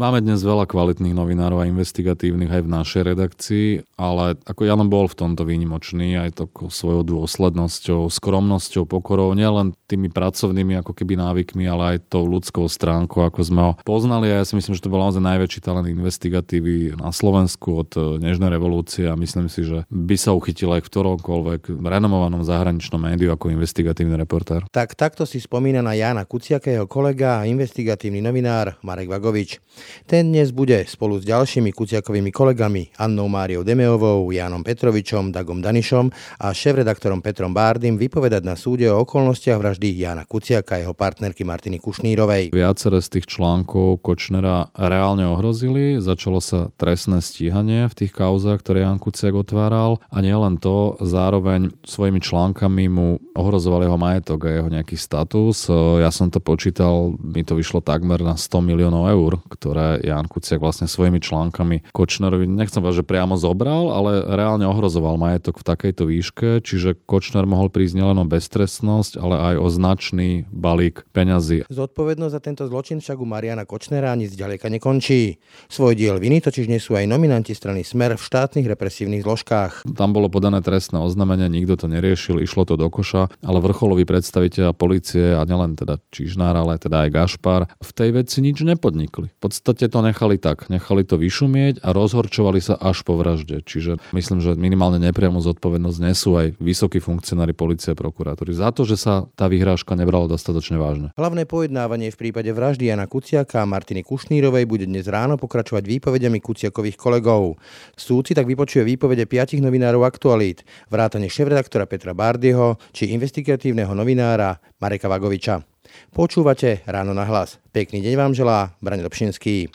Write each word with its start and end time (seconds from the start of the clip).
Máme 0.00 0.24
dnes 0.24 0.40
veľa 0.40 0.64
kvalitných 0.64 1.12
novinárov 1.12 1.60
a 1.60 1.68
investigatívnych 1.68 2.48
aj 2.48 2.62
v 2.64 2.72
našej 2.72 3.02
redakcii, 3.04 3.68
ale 4.00 4.40
ako 4.48 4.64
Jan 4.64 4.88
bol 4.88 5.04
v 5.04 5.12
tomto 5.12 5.44
výnimočný 5.44 6.16
aj 6.16 6.40
to 6.40 6.48
svojou 6.72 7.04
dôslednosťou, 7.04 8.08
skromnosťou, 8.08 8.88
pokorou, 8.88 9.36
nielen 9.36 9.76
tými 9.84 10.08
pracovnými 10.08 10.80
ako 10.80 10.96
keby 10.96 11.20
návykmi, 11.20 11.68
ale 11.68 11.82
aj 11.84 12.16
tou 12.16 12.24
ľudskou 12.24 12.64
stránkou, 12.64 13.28
ako 13.28 13.40
sme 13.44 13.60
ho 13.60 13.72
poznali 13.84 14.32
a 14.32 14.40
ja 14.40 14.48
si 14.48 14.56
myslím, 14.56 14.72
že 14.72 14.80
to 14.80 14.88
bol 14.88 15.04
naozaj 15.04 15.20
najväčší 15.20 15.60
talent 15.60 15.92
investigatívy 15.92 16.96
na 16.96 17.12
Slovensku 17.12 17.84
od 17.84 17.92
Nežnej 18.24 18.56
revolúcie 18.56 19.04
a 19.04 19.20
myslím 19.20 19.52
si, 19.52 19.68
že 19.68 19.84
by 19.92 20.16
sa 20.16 20.32
uchytil 20.32 20.72
aj 20.80 20.80
v 20.80 20.90
ktoromkoľvek 20.96 21.76
renomovanom 21.76 22.40
zahraničnom 22.40 23.04
médiu 23.04 23.36
ako 23.36 23.52
investigatívny 23.52 24.16
reportér. 24.16 24.64
Tak 24.72 24.96
takto 24.96 25.28
si 25.28 25.44
spomína 25.44 25.84
na 25.84 25.92
Jana 25.92 26.24
Kuciaka 26.24 26.72
jeho 26.72 26.88
kolega 26.88 27.44
a 27.44 27.44
investigatívny 27.44 28.24
novinár 28.24 28.80
Marek 28.80 29.12
Vagovič. 29.12 29.60
Ten 30.06 30.34
dnes 30.34 30.50
bude 30.50 30.84
spolu 30.88 31.18
s 31.18 31.24
ďalšími 31.24 31.74
Kuciakovými 31.74 32.30
kolegami 32.34 32.92
Annou 32.98 33.30
Máriou 33.30 33.62
Demeovou, 33.62 34.30
Jánom 34.30 34.62
Petrovičom, 34.62 35.30
Dagom 35.34 35.64
Danišom 35.64 36.10
a 36.40 36.50
šéf-redaktorom 36.52 37.24
Petrom 37.24 37.54
Bárdym 37.54 37.96
vypovedať 37.96 38.42
na 38.44 38.58
súde 38.58 38.90
o 38.90 39.02
okolnostiach 39.02 39.58
vraždy 39.58 39.92
Jana 39.96 40.26
Kuciaka 40.28 40.76
a 40.76 40.86
jeho 40.86 40.94
partnerky 40.94 41.42
Martiny 41.42 41.80
Kušnírovej. 41.80 42.52
Viacere 42.52 43.00
z 43.00 43.08
tých 43.18 43.26
článkov 43.30 44.04
Kočnera 44.04 44.68
reálne 44.76 45.26
ohrozili, 45.26 45.98
začalo 45.98 46.38
sa 46.44 46.68
trestné 46.76 47.24
stíhanie 47.24 47.88
v 47.88 47.94
tých 47.94 48.12
kauzách, 48.12 48.60
ktoré 48.60 48.84
Jan 48.84 49.00
Kuciak 49.00 49.32
otváral 49.32 50.02
a 50.12 50.18
nielen 50.20 50.60
to, 50.60 51.00
zároveň 51.00 51.72
svojimi 51.82 52.20
článkami 52.20 52.84
mu 52.92 53.22
ohrozoval 53.32 53.88
jeho 53.88 53.96
majetok 53.96 54.44
a 54.44 54.54
jeho 54.60 54.68
nejaký 54.68 55.00
status. 55.00 55.72
Ja 55.98 56.12
som 56.12 56.28
to 56.28 56.44
počítal, 56.44 57.16
mi 57.16 57.40
to 57.40 57.56
vyšlo 57.56 57.80
takmer 57.80 58.20
na 58.20 58.36
100 58.36 58.60
miliónov 58.60 59.08
eur, 59.08 59.32
ktoré 59.48 59.79
Jan 60.04 60.26
Kuciak 60.28 60.60
vlastne 60.60 60.86
svojimi 60.86 61.18
článkami 61.20 61.92
Kočnerovi, 61.94 62.46
nechcem 62.46 62.80
povedať, 62.80 63.02
že 63.02 63.08
priamo 63.08 63.34
zobral, 63.40 63.90
ale 63.92 64.24
reálne 64.26 64.64
ohrozoval 64.68 65.16
majetok 65.16 65.60
v 65.60 65.66
takejto 65.66 66.02
výške, 66.08 66.48
čiže 66.62 66.96
Kočner 67.04 67.44
mohol 67.48 67.72
prísť 67.72 68.00
nielen 68.00 68.18
o 68.20 68.26
beztrestnosť, 68.26 69.18
ale 69.20 69.36
aj 69.52 69.54
o 69.58 69.66
značný 69.70 70.48
balík 70.50 71.04
peňazí. 71.10 71.66
Zodpovednosť 71.70 72.34
za 72.34 72.40
tento 72.42 72.64
zločin 72.68 73.00
však 73.00 73.18
u 73.18 73.26
Mariana 73.26 73.64
Kočnera 73.64 74.12
ani 74.12 74.30
zďaleka 74.30 74.68
nekončí. 74.70 75.40
Svoj 75.70 75.94
diel 75.96 76.16
viny 76.20 76.42
totiž 76.44 76.68
nesú 76.68 76.94
aj 76.94 77.08
nominanti 77.08 77.56
strany 77.56 77.82
Smer 77.86 78.14
v 78.14 78.22
štátnych 78.22 78.66
represívnych 78.66 79.22
zložkách. 79.24 79.86
Tam 79.96 80.14
bolo 80.14 80.30
podané 80.30 80.62
trestné 80.62 81.00
oznámenie, 81.00 81.50
nikto 81.50 81.74
to 81.80 81.86
neriešil, 81.90 82.38
išlo 82.42 82.66
to 82.66 82.74
do 82.78 82.86
koša, 82.86 83.30
ale 83.42 83.58
vrcholový 83.62 84.04
predstaviteľ 84.06 84.72
policie 84.74 85.34
a 85.34 85.42
nielen 85.44 85.74
teda 85.76 85.98
Čižnár, 86.10 86.54
ale 86.56 86.80
teda 86.80 87.06
aj 87.06 87.10
Gašpar 87.14 87.62
v 87.78 87.90
tej 87.94 88.10
veci 88.16 88.38
nič 88.42 88.62
nepodnikli. 88.62 89.30
V 89.30 89.38
podstate 89.60 89.92
to 89.92 90.00
nechali 90.00 90.40
tak, 90.40 90.72
nechali 90.72 91.04
to 91.04 91.20
vyšumieť 91.20 91.84
a 91.84 91.92
rozhorčovali 91.92 92.64
sa 92.64 92.80
až 92.80 93.04
po 93.04 93.20
vražde. 93.20 93.60
Čiže 93.60 94.00
myslím, 94.16 94.40
že 94.40 94.56
minimálne 94.56 94.96
nepriamu 94.98 95.44
zodpovednosť 95.44 95.98
nesú 96.00 96.40
aj 96.40 96.56
vysokí 96.56 96.98
funkcionári 96.98 97.52
policie 97.52 97.92
a 97.92 97.98
prokuratúry 97.98 98.56
za 98.56 98.72
to, 98.72 98.88
že 98.88 98.96
sa 98.96 99.28
tá 99.36 99.46
vyhrážka 99.46 99.92
nebrala 99.94 100.26
dostatočne 100.26 100.80
vážne. 100.80 101.12
Hlavné 101.14 101.44
pojednávanie 101.44 102.08
v 102.10 102.18
prípade 102.18 102.50
vraždy 102.50 102.88
Jana 102.88 103.04
Kuciaka 103.04 103.62
a 103.62 103.68
Martiny 103.68 104.00
Kušnírovej 104.00 104.64
bude 104.64 104.88
dnes 104.88 105.04
ráno 105.06 105.36
pokračovať 105.36 105.84
výpovediami 105.86 106.40
Kuciakových 106.40 106.96
kolegov. 106.96 107.60
Súd 107.94 108.26
si 108.26 108.34
tak 108.34 108.48
vypočuje 108.48 108.82
výpovede 108.82 109.28
piatich 109.28 109.60
novinárov 109.60 110.02
aktualít, 110.02 110.64
vrátane 110.88 111.28
šéf-redaktora 111.28 111.84
Petra 111.84 112.16
Bardieho 112.16 112.80
či 112.96 113.12
investigatívneho 113.12 113.92
novinára 113.92 114.58
Mareka 114.80 115.06
Vagoviča. 115.06 115.69
Počúvate 116.10 116.82
Ráno 116.84 117.14
na 117.14 117.22
hlas. 117.24 117.62
Pekný 117.70 118.02
deň 118.02 118.14
vám 118.18 118.32
želá 118.34 118.74
Brani 118.82 119.06
Dobšinský. 119.06 119.70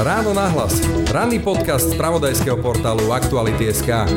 Ráno 0.00 0.32
na 0.32 0.48
hlas. 0.48 0.80
Ranný 1.12 1.44
podcast 1.44 1.92
z 1.92 1.98
pravodajského 2.00 2.56
portálu 2.60 3.12
Aktuality.sk 3.12 4.08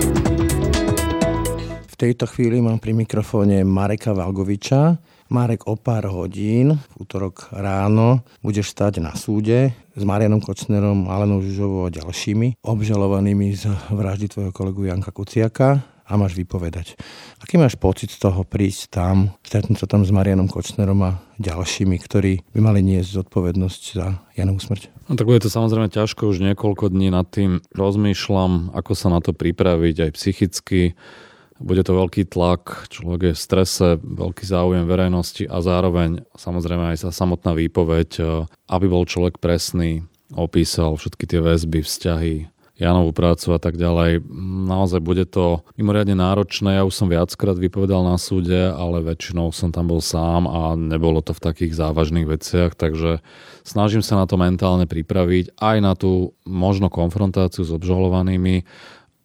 V 1.89 1.95
tejto 1.99 2.23
chvíli 2.28 2.63
mám 2.63 2.79
pri 2.79 2.95
mikrofóne 2.95 3.67
Mareka 3.67 4.16
Valgoviča. 4.16 4.95
Marek 5.34 5.66
o 5.66 5.73
pár 5.73 6.06
hodín, 6.13 6.78
v 6.78 6.94
útorok 7.01 7.50
ráno, 7.50 8.22
budeš 8.45 8.69
stať 8.69 9.01
na 9.01 9.17
súde 9.17 9.73
s 9.97 10.01
Marianom 10.05 10.38
Kočnerom, 10.38 11.09
Alenou 11.09 11.41
Žužovou 11.41 11.90
a 11.90 11.94
ďalšími 11.95 12.61
obžalovanými 12.61 13.50
z 13.57 13.72
vraždy 13.90 14.29
tvojho 14.29 14.51
kolegu 14.53 14.85
Janka 14.85 15.09
Kuciaka 15.09 15.92
a 16.13 16.16
máš 16.16 16.38
vypovedať. 16.38 16.94
Aký 17.41 17.57
máš 17.57 17.74
pocit 17.74 18.13
z 18.13 18.22
toho 18.22 18.46
prísť 18.46 18.94
tam, 18.94 19.34
stretnúť 19.41 19.81
sa 19.81 19.88
tam 19.90 20.06
s 20.06 20.13
Marianom 20.13 20.46
Kočnerom 20.46 21.01
a 21.01 21.18
ďalšími, 21.41 21.97
ktorí 21.97 22.46
by 22.53 22.59
mali 22.62 22.85
niesť 22.85 23.25
zodpovednosť 23.25 23.81
za 23.97 24.22
Janovú 24.38 24.62
smrť? 24.62 24.94
No 25.09 25.18
tak 25.18 25.25
bude 25.25 25.41
to 25.41 25.50
samozrejme 25.50 25.90
ťažko, 25.90 26.29
už 26.29 26.46
niekoľko 26.46 26.94
dní 26.94 27.09
nad 27.09 27.25
tým 27.25 27.66
rozmýšľam, 27.73 28.78
ako 28.78 28.94
sa 28.94 29.09
na 29.09 29.25
to 29.25 29.34
pripraviť 29.34 29.96
aj 30.06 30.12
psychicky. 30.13 30.94
Bude 31.57 31.81
to 31.81 31.97
veľký 31.97 32.29
tlak, 32.29 32.94
človek 32.94 33.31
je 33.31 33.34
v 33.34 33.41
strese, 33.41 33.88
veľký 33.97 34.46
záujem 34.46 34.85
verejnosti 34.85 35.50
a 35.50 35.66
zároveň 35.66 36.22
samozrejme 36.38 36.94
aj 36.94 37.07
sa 37.07 37.09
samotná 37.09 37.57
výpoveď, 37.57 38.22
aby 38.69 38.85
bol 38.85 39.09
človek 39.09 39.41
presný, 39.41 40.06
opísal 40.34 40.97
všetky 40.97 41.25
tie 41.25 41.40
väzby, 41.41 41.85
vzťahy, 41.85 42.53
Janovú 42.73 43.13
prácu 43.13 43.53
a 43.53 43.59
tak 43.61 43.78
ďalej. 43.78 44.25
Naozaj 44.66 44.97
bude 44.97 45.29
to 45.29 45.61
mimoriadne 45.78 46.17
náročné. 46.17 46.81
Ja 46.81 46.84
už 46.89 46.97
som 46.97 47.06
viackrát 47.06 47.53
vypovedal 47.53 48.01
na 48.01 48.17
súde, 48.17 48.73
ale 48.73 49.06
väčšinou 49.06 49.53
som 49.53 49.69
tam 49.69 49.94
bol 49.94 50.01
sám 50.01 50.50
a 50.50 50.73
nebolo 50.73 51.22
to 51.22 51.38
v 51.38 51.44
takých 51.53 51.78
závažných 51.78 52.25
veciach, 52.25 52.73
takže 52.73 53.22
snažím 53.61 54.01
sa 54.01 54.17
na 54.17 54.25
to 54.25 54.41
mentálne 54.41 54.89
pripraviť 54.89 55.53
aj 55.61 55.78
na 55.85 55.94
tú 55.94 56.34
možno 56.50 56.89
konfrontáciu 56.89 57.61
s 57.61 57.69
obžalovanými, 57.69 58.66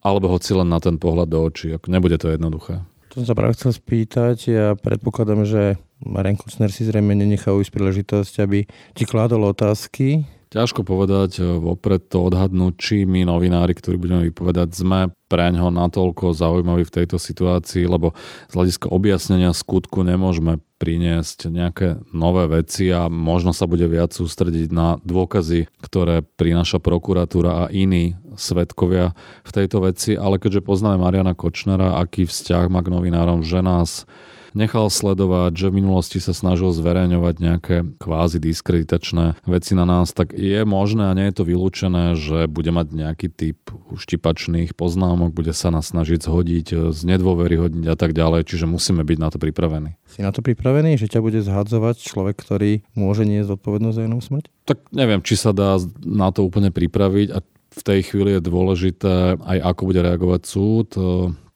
alebo 0.04 0.28
hoci 0.28 0.52
len 0.52 0.68
na 0.68 0.76
ten 0.76 1.00
pohľad 1.00 1.32
do 1.32 1.40
očí. 1.48 1.72
Nebude 1.88 2.20
to 2.20 2.28
jednoduché. 2.28 2.84
To 3.16 3.24
som 3.24 3.32
sa 3.32 3.34
práve 3.34 3.56
chcel 3.56 3.72
spýtať. 3.72 4.36
Ja 4.44 4.66
predpokladám, 4.76 5.48
že 5.48 5.80
Marian 6.04 6.36
Kucner 6.36 6.68
si 6.68 6.84
zrejme 6.84 7.16
nenechá 7.16 7.56
ujsť 7.56 7.72
príležitosť, 7.72 8.34
aby 8.44 8.68
ti 8.92 9.08
kládol 9.08 9.56
otázky 9.56 10.28
Ťažko 10.48 10.80
povedať, 10.80 11.38
e, 11.38 11.60
vopred 11.60 12.08
to 12.08 12.24
odhadnúť, 12.24 12.74
či 12.80 12.96
my 13.04 13.28
novinári, 13.28 13.76
ktorí 13.76 14.00
budeme 14.00 14.32
vypovedať, 14.32 14.72
sme 14.72 15.12
pre 15.28 15.52
ňo 15.52 15.68
natoľko 15.68 16.32
zaujímaví 16.32 16.88
v 16.88 16.94
tejto 17.02 17.20
situácii, 17.20 17.84
lebo 17.84 18.16
z 18.48 18.52
hľadiska 18.56 18.88
objasnenia 18.88 19.52
skutku 19.52 20.00
nemôžeme 20.00 20.56
priniesť 20.80 21.52
nejaké 21.52 22.00
nové 22.16 22.48
veci 22.48 22.88
a 22.88 23.12
možno 23.12 23.52
sa 23.52 23.68
bude 23.68 23.84
viac 23.92 24.16
sústrediť 24.16 24.72
na 24.72 24.96
dôkazy, 25.04 25.68
ktoré 25.84 26.24
prináša 26.24 26.80
prokuratúra 26.80 27.68
a 27.68 27.70
iní 27.74 28.16
svetkovia 28.38 29.12
v 29.44 29.50
tejto 29.52 29.84
veci. 29.84 30.16
Ale 30.16 30.40
keďže 30.40 30.64
poznáme 30.64 31.02
Mariana 31.02 31.36
Kočnera, 31.36 32.00
aký 32.00 32.24
vzťah 32.24 32.72
má 32.72 32.80
k 32.80 32.94
novinárom, 32.94 33.44
že 33.44 33.60
nás 33.60 34.08
nechal 34.58 34.90
sledovať, 34.90 35.54
že 35.54 35.66
v 35.70 35.78
minulosti 35.78 36.18
sa 36.18 36.34
snažil 36.34 36.74
zverejňovať 36.74 37.34
nejaké 37.38 37.76
kvázi 38.02 38.42
diskreditačné 38.42 39.38
veci 39.46 39.78
na 39.78 39.86
nás, 39.86 40.10
tak 40.10 40.34
je 40.34 40.66
možné 40.66 41.08
a 41.08 41.16
nie 41.16 41.30
je 41.30 41.36
to 41.38 41.44
vylúčené, 41.46 42.18
že 42.18 42.50
bude 42.50 42.74
mať 42.74 42.90
nejaký 42.90 43.30
typ 43.30 43.70
uštipačných 43.94 44.74
poznámok, 44.74 45.30
bude 45.30 45.54
sa 45.54 45.70
nás 45.70 45.94
snažiť 45.94 46.26
zhodiť, 46.26 46.90
z 46.90 47.00
hodniť 47.06 47.86
a 47.86 47.96
tak 47.96 48.12
ďalej, 48.18 48.50
čiže 48.50 48.66
musíme 48.66 49.06
byť 49.06 49.18
na 49.22 49.28
to 49.30 49.38
pripravení. 49.38 49.94
Si 50.10 50.26
na 50.26 50.34
to 50.34 50.42
pripravený, 50.42 50.98
že 50.98 51.06
ťa 51.06 51.22
bude 51.22 51.38
zhadzovať 51.38 52.02
človek, 52.02 52.34
ktorý 52.34 52.82
môže 52.98 53.22
niesť 53.22 53.54
zodpovednosť 53.54 53.96
za 53.96 54.02
jednu 54.04 54.18
smrť? 54.18 54.44
Tak 54.66 54.78
neviem, 54.90 55.22
či 55.22 55.38
sa 55.38 55.54
dá 55.54 55.78
na 56.02 56.34
to 56.34 56.42
úplne 56.42 56.74
pripraviť 56.74 57.28
a 57.30 57.38
v 57.68 57.82
tej 57.84 58.00
chvíli 58.10 58.34
je 58.34 58.42
dôležité 58.42 59.38
aj 59.38 59.58
ako 59.62 59.82
bude 59.92 60.00
reagovať 60.02 60.40
súd 60.48 60.88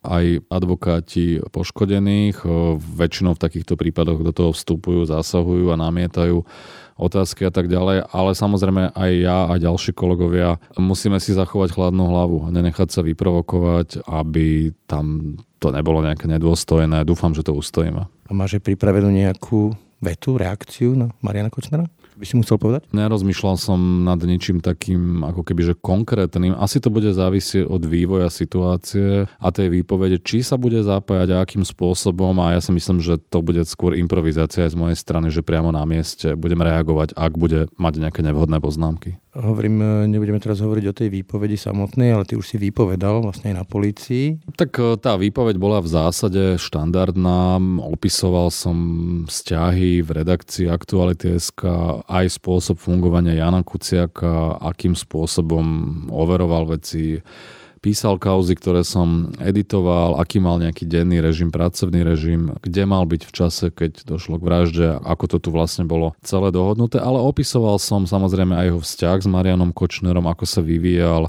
aj 0.02 0.42
advokáti 0.50 1.38
poškodených. 1.54 2.42
Väčšinou 2.78 3.38
v 3.38 3.42
takýchto 3.42 3.78
prípadoch 3.78 4.20
do 4.26 4.34
toho 4.34 4.50
vstupujú, 4.50 5.06
zasahujú 5.06 5.70
a 5.70 5.80
namietajú 5.80 6.42
otázky 6.98 7.48
a 7.48 7.52
tak 7.54 7.72
ďalej, 7.72 8.04
ale 8.12 8.30
samozrejme 8.36 8.92
aj 8.94 9.10
ja 9.16 9.48
a 9.48 9.54
ďalší 9.56 9.96
kolegovia 9.96 10.60
musíme 10.76 11.18
si 11.18 11.32
zachovať 11.34 11.74
chladnú 11.74 12.04
hlavu 12.06 12.46
a 12.46 12.52
nenechať 12.52 12.88
sa 12.92 13.00
vyprovokovať, 13.02 14.06
aby 14.06 14.70
tam 14.86 15.34
to 15.58 15.72
nebolo 15.72 16.04
nejaké 16.04 16.28
nedôstojné. 16.28 17.02
Dúfam, 17.02 17.32
že 17.32 17.42
to 17.42 17.56
ustojíme. 17.56 18.06
A 18.06 18.30
máš 18.36 18.60
pripravenú 18.60 19.08
nejakú 19.08 19.72
vetu, 20.02 20.36
reakciu 20.36 20.94
na 20.94 21.10
Mariana 21.24 21.48
Kočnera? 21.48 21.88
By 22.16 22.24
si 22.28 22.34
musel 22.36 22.60
povedať? 22.60 22.88
Nerozmýšľal 22.92 23.56
som 23.56 23.78
nad 24.04 24.20
ničím 24.20 24.60
takým 24.60 25.24
ako 25.24 25.42
keby, 25.42 25.72
že 25.72 25.74
konkrétnym. 25.78 26.54
Asi 26.56 26.78
to 26.78 26.92
bude 26.92 27.08
závisieť 27.10 27.66
od 27.66 27.82
vývoja 27.88 28.28
situácie 28.28 29.26
a 29.26 29.48
tej 29.48 29.68
výpovede, 29.82 30.20
či 30.20 30.44
sa 30.44 30.60
bude 30.60 30.80
zapájať 30.84 31.28
a 31.32 31.40
akým 31.42 31.64
spôsobom 31.64 32.36
a 32.42 32.56
ja 32.56 32.60
si 32.60 32.70
myslím, 32.74 33.00
že 33.00 33.18
to 33.18 33.40
bude 33.40 33.64
skôr 33.64 33.96
improvizácia 33.96 34.68
aj 34.68 34.76
z 34.76 34.80
mojej 34.80 34.98
strany, 34.98 35.32
že 35.32 35.44
priamo 35.44 35.72
na 35.72 35.82
mieste 35.88 36.36
budem 36.36 36.60
reagovať, 36.60 37.16
ak 37.16 37.32
bude 37.34 37.68
mať 37.80 37.94
nejaké 37.98 38.20
nevhodné 38.20 38.60
poznámky. 38.60 39.16
Hovorím, 39.32 39.80
e, 39.80 39.88
nebudeme 40.12 40.36
teraz 40.36 40.60
hovoriť 40.60 40.84
o 40.92 40.96
tej 40.96 41.08
výpovedi 41.08 41.56
samotnej, 41.56 42.12
ale 42.12 42.28
ty 42.28 42.36
už 42.36 42.52
si 42.52 42.56
vypovedal 42.60 43.24
vlastne 43.24 43.56
aj 43.56 43.56
na 43.56 43.64
polícii. 43.64 44.36
Tak 44.60 44.76
e, 44.76 45.00
tá 45.00 45.16
výpoveď 45.16 45.56
bola 45.56 45.80
v 45.80 45.88
zásade 45.88 46.60
štandardná. 46.60 47.56
Opisoval 47.80 48.52
som 48.52 48.76
vzťahy 49.24 50.04
v 50.04 50.10
redakcii 50.12 50.68
Aktuality.sk, 50.68 51.64
aj 52.04 52.26
spôsob 52.28 52.76
fungovania 52.76 53.40
Jana 53.40 53.64
Kuciaka, 53.64 54.60
akým 54.60 54.92
spôsobom 54.92 55.64
overoval 56.12 56.76
veci, 56.76 57.24
písal 57.82 58.16
kauzy, 58.16 58.54
ktoré 58.54 58.86
som 58.86 59.34
editoval, 59.42 60.16
aký 60.22 60.38
mal 60.38 60.62
nejaký 60.62 60.86
denný 60.86 61.18
režim, 61.18 61.50
pracovný 61.50 62.06
režim, 62.06 62.54
kde 62.62 62.82
mal 62.86 63.04
byť 63.04 63.22
v 63.26 63.32
čase, 63.34 63.64
keď 63.74 64.06
došlo 64.06 64.38
k 64.38 64.46
vražde, 64.46 64.88
ako 65.02 65.24
to 65.26 65.36
tu 65.42 65.48
vlastne 65.50 65.84
bolo 65.84 66.14
celé 66.22 66.54
dohodnuté, 66.54 67.02
ale 67.02 67.18
opisoval 67.18 67.82
som 67.82 68.06
samozrejme 68.06 68.54
aj 68.54 68.66
jeho 68.70 68.80
vzťah 68.80 69.18
s 69.18 69.28
Marianom 69.28 69.74
Kočnerom, 69.74 70.30
ako 70.30 70.46
sa 70.46 70.62
vyvíjal, 70.62 71.28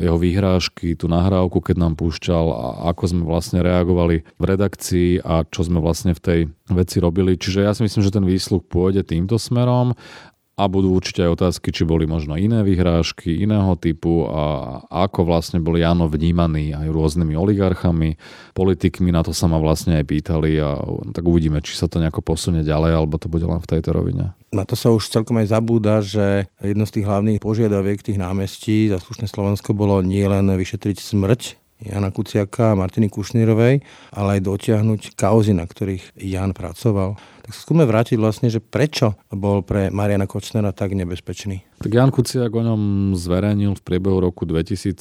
jeho 0.00 0.16
vyhrážky, 0.16 0.96
tú 0.96 1.06
nahrávku, 1.12 1.60
keď 1.60 1.76
nám 1.76 1.94
púšťal 2.00 2.46
a 2.48 2.66
ako 2.90 3.04
sme 3.04 3.22
vlastne 3.28 3.60
reagovali 3.60 4.24
v 4.24 4.44
redakcii 4.48 5.20
a 5.20 5.44
čo 5.44 5.68
sme 5.68 5.78
vlastne 5.78 6.16
v 6.16 6.20
tej 6.24 6.40
veci 6.72 6.96
robili. 6.98 7.36
Čiže 7.36 7.68
ja 7.68 7.76
si 7.76 7.84
myslím, 7.84 8.00
že 8.00 8.16
ten 8.16 8.24
výsluh 8.24 8.64
pôjde 8.64 9.04
týmto 9.04 9.36
smerom 9.36 9.92
a 10.60 10.68
budú 10.68 10.92
určite 10.92 11.24
aj 11.24 11.40
otázky, 11.40 11.72
či 11.72 11.88
boli 11.88 12.04
možno 12.04 12.36
iné 12.36 12.60
vyhrážky 12.60 13.40
iného 13.40 13.72
typu 13.80 14.28
a 14.28 14.76
ako 15.08 15.24
vlastne 15.24 15.56
bol 15.56 15.80
Jano 15.80 16.04
vnímaný 16.04 16.76
aj 16.76 16.92
rôznymi 16.92 17.32
oligarchami, 17.32 18.20
politikmi, 18.52 19.08
na 19.08 19.24
to 19.24 19.32
sa 19.32 19.48
ma 19.48 19.56
vlastne 19.56 19.96
aj 19.96 20.04
pýtali 20.04 20.60
a 20.60 20.76
tak 21.16 21.24
uvidíme, 21.24 21.64
či 21.64 21.80
sa 21.80 21.88
to 21.88 21.96
nejako 21.96 22.20
posunie 22.20 22.60
ďalej, 22.60 22.92
alebo 22.92 23.16
to 23.16 23.32
bude 23.32 23.48
len 23.48 23.56
v 23.56 23.70
tejto 23.72 23.96
rovine. 23.96 24.36
Na 24.52 24.68
to 24.68 24.76
sa 24.76 24.92
už 24.92 25.08
celkom 25.08 25.40
aj 25.40 25.48
zabúda, 25.48 26.04
že 26.04 26.52
jedno 26.60 26.84
z 26.84 27.00
tých 27.00 27.08
hlavných 27.08 27.40
požiadaviek 27.40 28.04
tých 28.04 28.20
námestí 28.20 28.92
za 28.92 29.00
slušné 29.00 29.32
Slovensko 29.32 29.72
bolo 29.72 30.04
nielen 30.04 30.52
vyšetriť 30.52 31.00
smrť 31.00 31.40
Jana 31.80 32.12
Kuciaka 32.12 32.76
a 32.76 32.78
Martiny 32.78 33.08
Kušnírovej, 33.08 33.80
ale 34.12 34.28
aj 34.36 34.44
dotiahnuť 34.44 35.16
kauzy, 35.16 35.56
na 35.56 35.64
ktorých 35.64 36.12
Jan 36.20 36.52
pracoval. 36.52 37.16
Skúme 37.50 37.84
vrátiť 37.84 38.16
vlastne, 38.16 38.48
že 38.48 38.62
prečo 38.62 39.18
bol 39.28 39.66
pre 39.66 39.90
Mariana 39.90 40.30
Kočnera 40.30 40.70
tak 40.70 40.94
nebezpečný. 40.94 41.66
Tak 41.80 41.90
Jan 41.90 42.12
Kuciak 42.12 42.52
o 42.52 42.62
ňom 42.62 42.82
zverejnil 43.16 43.72
v 43.72 43.82
priebehu 43.82 44.20
roku 44.20 44.44
2017 44.44 45.00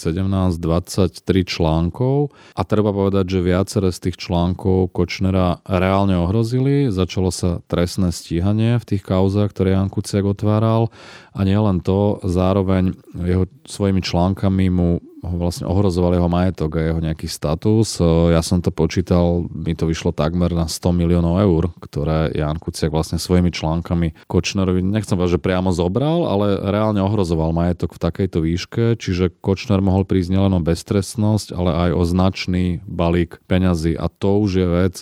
23 0.58 1.12
článkov 1.44 2.32
a 2.56 2.62
treba 2.64 2.90
povedať, 2.96 3.38
že 3.38 3.46
viaceré 3.46 3.92
z 3.92 4.10
tých 4.10 4.18
článkov 4.18 4.96
Kočnera 4.96 5.60
reálne 5.68 6.16
ohrozili. 6.18 6.88
Začalo 6.88 7.30
sa 7.30 7.60
trestné 7.68 8.16
stíhanie 8.16 8.80
v 8.80 8.88
tých 8.96 9.04
kauzách, 9.04 9.52
ktoré 9.52 9.76
Jan 9.76 9.92
Kuciak 9.92 10.24
otváral 10.24 10.88
a 11.36 11.44
nielen 11.44 11.84
to, 11.84 12.24
zároveň 12.24 12.96
jeho 13.14 13.46
svojimi 13.68 14.00
článkami 14.00 14.72
mu 14.72 15.04
vlastne 15.20 15.68
ohrozoval 15.68 16.16
jeho 16.16 16.32
majetok 16.32 16.80
a 16.80 16.86
jeho 16.96 17.00
nejaký 17.04 17.28
status. 17.28 18.00
Ja 18.32 18.40
som 18.40 18.64
to 18.64 18.72
počítal, 18.72 19.52
mi 19.52 19.76
to 19.76 19.84
vyšlo 19.84 20.16
takmer 20.16 20.56
na 20.56 20.72
100 20.72 20.96
miliónov 20.96 21.44
eur, 21.44 21.64
ktoré 21.84 22.32
Jan 22.40 22.58
Kuciak 22.58 22.90
vlastne 22.90 23.20
svojimi 23.20 23.52
článkami 23.52 24.16
Kočnerovi, 24.26 24.80
nechcem 24.82 25.20
povedať, 25.20 25.38
že 25.38 25.46
priamo 25.46 25.70
zobral, 25.76 26.26
ale 26.26 26.58
reálne 26.60 27.04
ohrozoval 27.04 27.52
majetok 27.52 27.96
v 27.96 28.04
takejto 28.04 28.40
výške, 28.42 28.84
čiže 28.96 29.36
Kočner 29.44 29.84
mohol 29.84 30.08
prísť 30.08 30.34
nielen 30.34 30.56
o 30.56 30.64
beztrestnosť, 30.64 31.54
ale 31.54 31.72
aj 31.76 31.90
o 31.94 32.04
značný 32.08 32.80
balík 32.88 33.44
peňazí. 33.46 34.00
A 34.00 34.08
to 34.08 34.40
už 34.40 34.52
je 34.64 34.68
vec, 34.68 34.96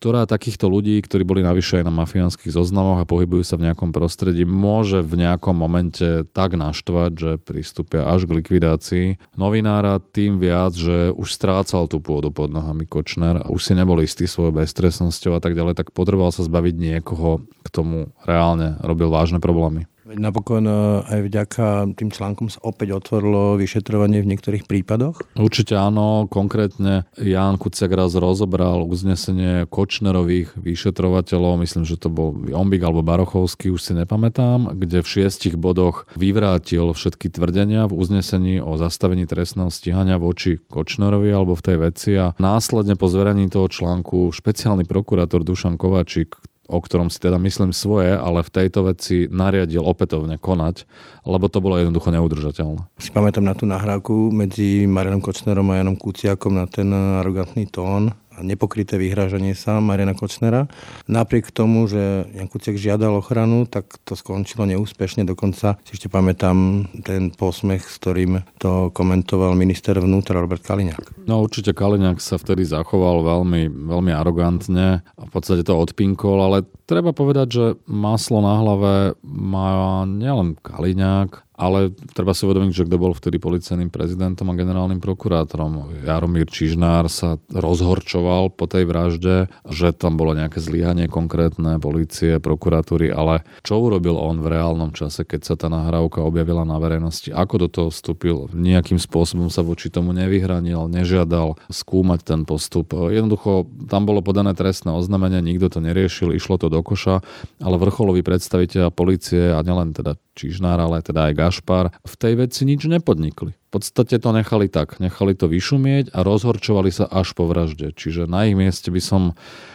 ktorá 0.00 0.24
takýchto 0.24 0.64
ľudí, 0.64 0.96
ktorí 1.04 1.28
boli 1.28 1.44
navyše 1.44 1.84
aj 1.84 1.84
na 1.84 1.92
mafiánskych 1.92 2.56
zoznamoch 2.56 3.04
a 3.04 3.04
pohybujú 3.04 3.44
sa 3.44 3.60
v 3.60 3.68
nejakom 3.68 3.92
prostredí, 3.92 4.48
môže 4.48 5.04
v 5.04 5.28
nejakom 5.28 5.52
momente 5.52 6.24
tak 6.32 6.56
naštvať, 6.56 7.10
že 7.12 7.30
pristúpia 7.36 8.08
až 8.08 8.24
k 8.24 8.40
likvidácii 8.40 9.06
novinára, 9.36 10.00
tým 10.00 10.40
viac, 10.40 10.72
že 10.72 11.12
už 11.12 11.28
strácal 11.28 11.84
tú 11.84 12.00
pôdu 12.00 12.32
pod 12.32 12.48
nohami 12.48 12.88
Kočner 12.88 13.44
a 13.44 13.52
už 13.52 13.60
si 13.60 13.76
nebol 13.76 14.00
istý 14.00 14.24
svojou 14.24 14.56
bezstresnosťou 14.56 15.36
a 15.36 15.40
tak 15.44 15.52
ďalej, 15.52 15.76
tak 15.76 15.92
potreboval 15.92 16.32
sa 16.32 16.48
zbaviť 16.48 16.74
niekoho, 16.80 17.44
k 17.60 17.68
tomu 17.68 18.08
reálne 18.24 18.80
robil 18.80 19.12
vážne 19.12 19.36
problémy. 19.36 19.89
Napokon 20.10 20.66
e, 20.66 20.74
aj 21.06 21.20
vďaka 21.30 21.64
tým 21.94 22.10
článkom 22.10 22.50
sa 22.50 22.58
opäť 22.66 22.98
otvorilo 22.98 23.54
vyšetrovanie 23.54 24.24
v 24.24 24.30
niektorých 24.34 24.66
prípadoch? 24.66 25.22
Určite 25.38 25.78
áno. 25.78 26.26
Konkrétne 26.26 27.06
Ján 27.14 27.60
Kuciak 27.60 27.94
raz 27.94 28.18
rozobral 28.18 28.82
uznesenie 28.82 29.70
Kočnerových 29.70 30.58
vyšetrovateľov, 30.58 31.62
myslím, 31.62 31.84
že 31.86 32.00
to 32.00 32.10
bol 32.10 32.34
Ombik 32.50 32.82
alebo 32.82 33.06
Barochovský, 33.06 33.70
už 33.70 33.80
si 33.80 33.92
nepamätám, 33.94 34.74
kde 34.74 35.04
v 35.04 35.10
šiestich 35.10 35.54
bodoch 35.54 36.10
vyvrátil 36.18 36.90
všetky 36.90 37.30
tvrdenia 37.30 37.86
v 37.86 37.94
uznesení 37.94 38.58
o 38.58 38.74
zastavení 38.74 39.28
trestného 39.28 39.70
stíhania 39.70 40.18
voči 40.18 40.58
Kočnerovi 40.58 41.30
alebo 41.30 41.54
v 41.54 41.64
tej 41.64 41.76
veci 41.78 42.10
a 42.18 42.34
následne 42.40 42.98
po 42.98 43.06
zverejnení 43.06 43.52
toho 43.52 43.70
článku 43.70 44.34
špeciálny 44.34 44.88
prokurátor 44.88 45.46
Dušan 45.46 45.78
Kovačík, 45.78 46.49
o 46.70 46.78
ktorom 46.78 47.10
si 47.10 47.18
teda 47.18 47.36
myslím 47.42 47.74
svoje, 47.74 48.14
ale 48.14 48.46
v 48.46 48.54
tejto 48.54 48.86
veci 48.86 49.26
nariadil 49.26 49.82
opätovne 49.82 50.38
konať, 50.38 50.86
lebo 51.26 51.50
to 51.50 51.58
bolo 51.58 51.82
jednoducho 51.82 52.14
neudržateľné. 52.14 52.86
Si 53.02 53.10
pamätám 53.10 53.42
na 53.42 53.58
tú 53.58 53.66
nahrávku 53.66 54.30
medzi 54.30 54.86
Marianom 54.86 55.18
Kočnerom 55.18 55.66
a 55.74 55.82
Janom 55.82 55.98
Kuciakom 55.98 56.54
na 56.54 56.70
ten 56.70 56.94
arrogantný 56.94 57.66
tón 57.66 58.14
nepokryté 58.38 58.94
vyhrážanie 58.94 59.58
sa 59.58 59.82
Mariana 59.82 60.14
Kočnera. 60.14 60.70
Napriek 61.10 61.50
tomu, 61.50 61.90
že 61.90 62.30
Jan 62.30 62.46
Kuciak 62.46 62.78
žiadal 62.78 63.18
ochranu, 63.18 63.66
tak 63.66 63.98
to 64.06 64.14
skončilo 64.14 64.64
neúspešne. 64.70 65.26
Dokonca 65.26 65.82
si 65.82 65.98
ešte 65.98 66.06
pamätám 66.06 66.86
ten 67.02 67.34
posmech, 67.34 67.82
s 67.82 67.98
ktorým 67.98 68.46
to 68.62 68.94
komentoval 68.94 69.58
minister 69.58 69.98
vnútra 69.98 70.38
Robert 70.38 70.62
Kaliňák. 70.62 71.26
No 71.26 71.42
určite 71.42 71.74
Kaliňák 71.74 72.22
sa 72.22 72.38
vtedy 72.38 72.62
zachoval 72.62 73.26
veľmi, 73.26 73.66
veľmi 73.66 74.12
arogantne 74.14 75.02
a 75.04 75.22
v 75.26 75.30
podstate 75.30 75.66
to 75.66 75.74
odpinkol, 75.74 76.38
ale 76.40 76.62
treba 76.86 77.10
povedať, 77.10 77.48
že 77.50 77.64
maslo 77.86 78.42
na 78.42 78.54
hlave 78.58 78.94
má 79.22 80.02
nielen 80.06 80.54
Kaliňák, 80.62 81.49
ale 81.60 81.92
treba 82.16 82.32
si 82.32 82.48
uvedomiť, 82.48 82.72
že 82.72 82.86
kto 82.88 82.96
bol 82.96 83.12
vtedy 83.12 83.36
policajným 83.36 83.92
prezidentom 83.92 84.48
a 84.48 84.56
generálnym 84.56 84.96
prokurátorom. 85.04 86.00
Jaromír 86.08 86.48
Čižnár 86.48 87.12
sa 87.12 87.36
rozhorčoval 87.52 88.56
po 88.56 88.64
tej 88.64 88.88
vražde, 88.88 89.52
že 89.68 89.92
tam 89.92 90.16
bolo 90.16 90.32
nejaké 90.32 90.56
zlyhanie 90.56 91.04
konkrétne 91.12 91.76
policie, 91.76 92.40
prokuratúry, 92.40 93.12
ale 93.12 93.44
čo 93.60 93.76
urobil 93.76 94.16
on 94.16 94.40
v 94.40 94.56
reálnom 94.56 94.96
čase, 94.96 95.28
keď 95.28 95.40
sa 95.44 95.54
tá 95.60 95.68
nahrávka 95.68 96.24
objavila 96.24 96.64
na 96.64 96.80
verejnosti? 96.80 97.28
Ako 97.28 97.60
do 97.60 97.68
toho 97.68 97.88
vstúpil? 97.92 98.48
Nejakým 98.56 98.96
spôsobom 98.96 99.52
sa 99.52 99.60
voči 99.60 99.92
tomu 99.92 100.16
nevyhranil, 100.16 100.88
nežiadal 100.88 101.60
skúmať 101.68 102.24
ten 102.24 102.40
postup. 102.48 102.96
Jednoducho 102.96 103.68
tam 103.92 104.08
bolo 104.08 104.24
podané 104.24 104.56
trestné 104.56 104.96
oznámenie, 104.96 105.44
nikto 105.44 105.68
to 105.68 105.84
neriešil, 105.84 106.32
išlo 106.32 106.56
to 106.56 106.72
do 106.72 106.80
koša, 106.80 107.20
ale 107.60 107.76
vrcholoví 107.76 108.24
predstaviteľa 108.24 108.88
policie 108.94 109.52
a 109.52 109.60
nielen 109.60 109.92
teda 109.92 110.16
Čižnár, 110.40 110.80
ale 110.80 111.04
teda 111.04 111.28
aj 111.28 111.34
Gašpar, 111.50 111.90
v 112.06 112.14
tej 112.14 112.38
veci 112.38 112.62
nič 112.62 112.86
nepodnikli. 112.86 113.58
Podstate 113.70 114.18
to 114.18 114.34
nechali 114.34 114.66
tak, 114.66 114.98
nechali 114.98 115.38
to 115.38 115.46
vyšumieť 115.46 116.10
a 116.10 116.26
rozhorčovali 116.26 116.90
sa 116.90 117.06
až 117.06 117.38
po 117.38 117.46
vražde. 117.46 117.94
Čiže 117.94 118.26
na 118.26 118.50
ich 118.50 118.58
mieste 118.58 118.90
by 118.90 118.98
som 118.98 119.22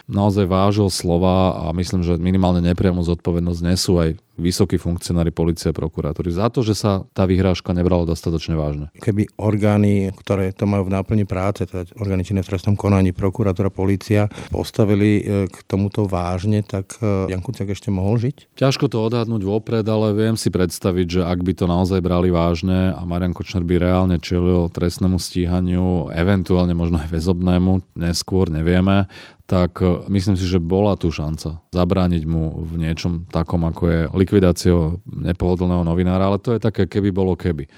naozaj 0.04 0.44
vážil 0.44 0.92
slova 0.92 1.66
a 1.66 1.72
myslím, 1.72 2.04
že 2.04 2.20
minimálne 2.20 2.60
nepriamu 2.60 3.00
zodpovednosť 3.02 3.60
nesú 3.64 3.96
aj 3.96 4.20
vysokí 4.36 4.76
funkcionári 4.76 5.32
policie 5.32 5.72
a 5.72 5.76
prokuratúry 5.76 6.28
za 6.28 6.52
to, 6.52 6.60
že 6.60 6.76
sa 6.76 7.08
tá 7.16 7.24
vyhrážka 7.24 7.72
nebrala 7.72 8.04
dostatočne 8.04 8.54
vážne. 8.54 8.92
Keby 9.00 9.32
orgány, 9.40 10.12
ktoré 10.12 10.52
to 10.52 10.68
majú 10.68 10.86
v 10.86 10.94
náplni 10.94 11.24
práce, 11.24 11.64
teda 11.64 11.88
orgány 11.96 12.22
činné 12.22 12.44
v 12.44 12.52
trestnom 12.52 12.76
konaní, 12.76 13.16
prokuratúra, 13.16 13.72
policia, 13.72 14.28
postavili 14.52 15.24
e, 15.24 15.48
k 15.48 15.56
tomuto 15.64 16.04
vážne, 16.04 16.60
tak 16.60 17.00
e, 17.00 17.32
Jan 17.32 17.40
Kuciak 17.40 17.72
ešte 17.72 17.88
mohol 17.88 18.20
žiť? 18.20 18.60
Ťažko 18.60 18.92
to 18.92 19.00
odhadnúť 19.08 19.42
vopred, 19.42 19.88
ale 19.88 20.12
viem 20.12 20.36
si 20.36 20.52
predstaviť, 20.52 21.06
že 21.08 21.20
ak 21.24 21.40
by 21.40 21.52
to 21.56 21.64
naozaj 21.64 21.98
brali 22.04 22.28
vážne 22.28 22.92
a 22.92 23.00
Marian 23.08 23.32
Kočner 23.32 23.64
by 23.64 23.76
reálne 23.86 24.18
čelil 24.18 24.66
trestnému 24.74 25.22
stíhaniu, 25.22 26.10
eventuálne 26.10 26.74
možno 26.74 26.98
aj 26.98 27.14
väzobnému, 27.14 27.94
neskôr 27.94 28.50
nevieme, 28.50 29.06
tak 29.46 29.78
e, 29.78 30.02
myslím 30.10 30.34
si, 30.34 30.44
že 30.44 30.58
bola 30.58 30.98
tu 30.98 31.14
šanca 31.14 31.62
zabrániť 31.70 32.22
mu 32.26 32.66
v 32.66 32.82
niečom 32.82 33.30
takom, 33.30 33.62
ako 33.62 33.82
je 33.86 34.00
likvidácia 34.10 34.74
nepohodlného 35.06 35.86
novinára, 35.86 36.26
ale 36.26 36.42
to 36.42 36.58
je 36.58 36.60
také 36.60 36.90
keby 36.90 37.14
bolo 37.14 37.38
keby. 37.38 37.70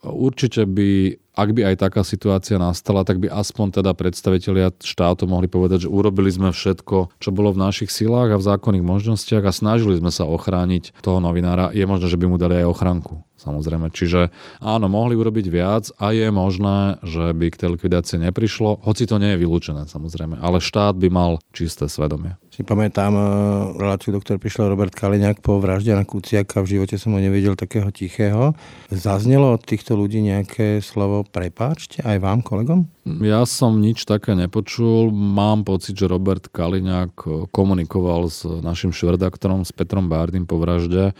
Určite 0.00 0.64
by, 0.64 1.12
ak 1.36 1.52
by 1.52 1.60
aj 1.60 1.76
taká 1.76 2.00
situácia 2.00 2.56
nastala, 2.56 3.04
tak 3.04 3.20
by 3.20 3.28
aspoň 3.28 3.84
teda 3.84 3.92
predstavitelia 3.92 4.72
štátu 4.80 5.28
mohli 5.28 5.44
povedať, 5.44 5.84
že 5.84 5.92
urobili 5.92 6.32
sme 6.32 6.56
všetko, 6.56 7.20
čo 7.20 7.28
bolo 7.36 7.52
v 7.52 7.60
našich 7.68 7.92
silách 7.92 8.32
a 8.32 8.40
v 8.40 8.46
zákonných 8.48 8.80
možnostiach 8.80 9.44
a 9.44 9.52
snažili 9.52 10.00
sme 10.00 10.08
sa 10.08 10.24
ochrániť 10.24 10.96
toho 11.04 11.20
novinára. 11.20 11.68
Je 11.76 11.84
možné, 11.84 12.08
že 12.08 12.16
by 12.16 12.32
mu 12.32 12.40
dali 12.40 12.64
aj 12.64 12.72
ochranku. 12.72 13.20
Samozrejme. 13.40 13.88
Čiže 13.88 14.28
áno, 14.60 14.92
mohli 14.92 15.16
urobiť 15.16 15.46
viac 15.48 15.88
a 15.96 16.12
je 16.12 16.28
možné, 16.28 17.00
že 17.00 17.32
by 17.32 17.46
k 17.48 17.58
tej 17.64 17.68
likvidácii 17.80 18.20
neprišlo, 18.28 18.84
hoci 18.84 19.08
to 19.08 19.16
nie 19.16 19.32
je 19.32 19.40
vylúčené 19.40 19.88
samozrejme. 19.88 20.36
Ale 20.36 20.60
štát 20.60 21.00
by 21.00 21.08
mal 21.08 21.40
čisté 21.56 21.88
svedomie. 21.88 22.36
si 22.52 22.60
pamätám 22.60 23.16
e, 23.16 23.22
reláciu, 23.80 24.12
do 24.12 24.20
ktorej 24.20 24.44
prišiel 24.44 24.68
Robert 24.68 24.92
Kaliňák 24.92 25.40
po 25.40 25.56
vražde 25.56 25.96
na 25.96 26.04
Kuciaka. 26.04 26.60
V 26.60 26.76
živote 26.76 27.00
som 27.00 27.16
ho 27.16 27.20
nevidel 27.20 27.56
takého 27.56 27.88
tichého. 27.88 28.52
Zaznelo 28.92 29.56
od 29.56 29.64
týchto 29.64 29.96
ľudí 29.96 30.20
nejaké 30.20 30.84
slovo 30.84 31.24
prepáčte 31.24 32.04
aj 32.04 32.20
vám, 32.20 32.44
kolegom? 32.44 32.92
Ja 33.08 33.48
som 33.48 33.80
nič 33.80 34.04
také 34.04 34.36
nepočul. 34.36 35.08
Mám 35.12 35.64
pocit, 35.64 35.96
že 35.96 36.04
Robert 36.04 36.52
Kaliňák 36.52 37.48
komunikoval 37.48 38.28
s 38.28 38.44
našim 38.44 38.92
švedaktorom, 38.92 39.64
s 39.64 39.72
Petrom 39.72 40.12
Bárdym 40.12 40.44
po 40.44 40.60
vražde 40.60 41.16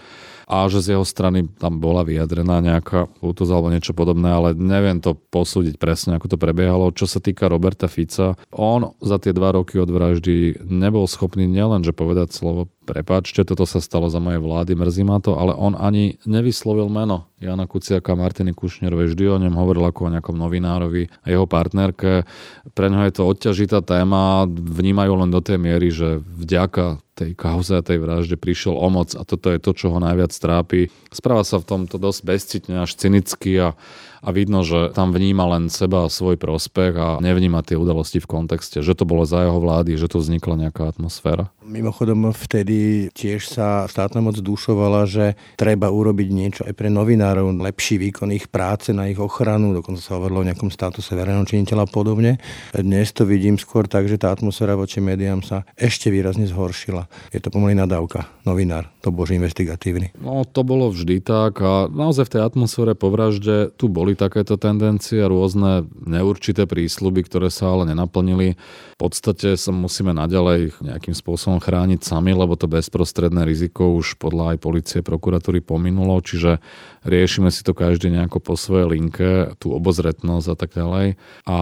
a 0.51 0.67
že 0.67 0.83
z 0.83 0.99
jeho 0.99 1.07
strany 1.07 1.47
tam 1.63 1.79
bola 1.79 2.03
vyjadrená 2.03 2.59
nejaká 2.59 3.07
útos 3.23 3.49
alebo 3.49 3.71
niečo 3.71 3.95
podobné, 3.95 4.29
ale 4.29 4.49
neviem 4.53 4.99
to 4.99 5.15
posúdiť 5.15 5.79
presne, 5.79 6.19
ako 6.19 6.35
to 6.35 6.37
prebiehalo. 6.37 6.91
Čo 6.91 7.07
sa 7.07 7.23
týka 7.23 7.47
Roberta 7.47 7.87
Fica, 7.87 8.35
on 8.51 8.93
za 8.99 9.23
tie 9.23 9.31
dva 9.31 9.55
roky 9.55 9.79
od 9.79 9.89
vraždy 9.89 10.67
nebol 10.67 11.07
schopný 11.07 11.47
nielen, 11.47 11.87
že 11.87 11.95
povedať 11.95 12.35
slovo 12.35 12.67
prepáčte, 12.91 13.47
toto 13.47 13.63
sa 13.63 13.79
stalo 13.79 14.11
za 14.11 14.19
mojej 14.19 14.43
vlády, 14.43 14.75
mrzí 14.75 15.07
ma 15.07 15.23
to, 15.23 15.39
ale 15.39 15.55
on 15.55 15.79
ani 15.79 16.19
nevyslovil 16.27 16.91
meno 16.91 17.31
Jana 17.39 17.71
Kuciaka, 17.71 18.19
Martiny 18.19 18.51
Kušnerovej, 18.51 19.15
vždy 19.15 19.25
o 19.31 19.39
ňom 19.39 19.55
hovoril 19.55 19.87
ako 19.87 20.11
o 20.11 20.13
nejakom 20.13 20.35
novinárovi 20.35 21.09
a 21.23 21.27
jeho 21.31 21.47
partnerke. 21.47 22.27
Pre 22.75 22.87
ňo 22.91 23.07
je 23.07 23.13
to 23.15 23.23
odťažitá 23.25 23.81
téma, 23.87 24.51
vnímajú 24.51 25.13
len 25.15 25.31
do 25.31 25.39
tej 25.39 25.63
miery, 25.63 25.95
že 25.95 26.19
vďaka 26.19 26.99
tej 27.15 27.33
kauze 27.39 27.77
a 27.77 27.85
tej 27.85 28.01
vražde 28.01 28.37
prišiel 28.41 28.75
o 28.75 28.89
moc 28.89 29.13
a 29.13 29.23
toto 29.23 29.53
je 29.53 29.61
to, 29.61 29.71
čo 29.77 29.93
ho 29.93 29.99
najviac 30.01 30.33
trápi. 30.33 30.89
Správa 31.13 31.45
sa 31.47 31.61
v 31.61 31.69
tomto 31.69 31.97
dosť 32.01 32.21
bezcitne 32.25 32.83
až 32.83 32.97
cynicky 32.97 33.57
a 33.61 33.77
a 34.21 34.29
vidno, 34.33 34.61
že 34.61 34.93
tam 34.93 35.13
vníma 35.13 35.49
len 35.57 35.73
seba 35.73 36.07
a 36.07 36.13
svoj 36.13 36.37
prospech 36.37 36.93
a 36.97 37.09
nevníma 37.25 37.65
tie 37.65 37.77
udalosti 37.77 38.21
v 38.21 38.29
kontexte, 38.29 38.85
že 38.85 38.93
to 38.93 39.09
bolo 39.09 39.25
za 39.25 39.49
jeho 39.49 39.59
vlády, 39.59 39.97
že 39.97 40.09
tu 40.09 40.21
vznikla 40.21 40.69
nejaká 40.69 40.93
atmosféra. 40.93 41.49
Mimochodom 41.65 42.35
vtedy 42.35 43.09
tiež 43.15 43.47
sa 43.47 43.87
štátna 43.87 44.19
moc 44.21 44.35
dušovala, 44.35 45.07
že 45.07 45.39
treba 45.55 45.87
urobiť 45.87 46.29
niečo 46.29 46.63
aj 46.67 46.75
pre 46.75 46.91
novinárov, 46.91 47.55
lepší 47.63 47.97
výkon 48.03 48.35
ich 48.35 48.51
práce 48.51 48.91
na 48.91 49.07
ich 49.07 49.23
ochranu, 49.23 49.71
dokonca 49.71 50.03
sa 50.03 50.19
hovorilo 50.19 50.43
o 50.43 50.49
nejakom 50.51 50.69
statuse 50.69 51.15
verejného 51.15 51.47
činiteľa 51.47 51.87
a 51.87 51.91
podobne. 51.91 52.33
Dnes 52.75 53.15
to 53.15 53.23
vidím 53.23 53.55
skôr 53.55 53.87
tak, 53.87 54.11
že 54.11 54.19
tá 54.19 54.35
atmosféra 54.35 54.75
voči 54.75 54.99
médiám 54.99 55.47
sa 55.47 55.63
ešte 55.79 56.11
výrazne 56.11 56.51
zhoršila. 56.51 57.07
Je 57.31 57.39
to 57.39 57.55
pomaly 57.55 57.79
nadávka, 57.79 58.27
novinár, 58.43 58.91
to 58.99 59.15
bože 59.15 59.39
investigatívny. 59.39 60.11
No 60.19 60.43
to 60.43 60.67
bolo 60.67 60.91
vždy 60.91 61.23
tak 61.23 61.63
a 61.63 61.87
naozaj 61.87 62.27
v 62.27 62.33
tej 62.35 62.43
atmosfére 62.51 62.93
po 62.99 63.15
vražde 63.15 63.71
tu 63.79 63.87
boli 63.87 64.10
boli 64.11 64.19
takéto 64.19 64.59
tendencie, 64.59 65.23
rôzne 65.23 65.87
neurčité 66.03 66.67
prísľuby, 66.67 67.31
ktoré 67.31 67.47
sa 67.47 67.71
ale 67.71 67.95
nenaplnili. 67.95 68.59
V 68.59 68.99
podstate 68.99 69.55
sa 69.55 69.71
musíme 69.71 70.11
naďalej 70.11 70.83
nejakým 70.83 71.15
spôsobom 71.15 71.63
chrániť 71.63 72.03
sami, 72.03 72.35
lebo 72.35 72.59
to 72.59 72.67
bezprostredné 72.67 73.47
riziko 73.47 73.95
už 73.95 74.19
podľa 74.19 74.59
aj 74.59 74.67
policie, 74.67 74.99
prokuratúry 75.07 75.63
pominulo, 75.63 76.19
čiže 76.19 76.59
riešime 77.07 77.55
si 77.55 77.63
to 77.63 77.71
každý 77.71 78.11
nejako 78.11 78.43
po 78.43 78.59
svojej 78.59 78.91
linke, 78.91 79.55
tú 79.63 79.79
obozretnosť 79.79 80.47
a 80.51 80.57
tak 80.59 80.75
ďalej. 80.75 81.15
A 81.47 81.59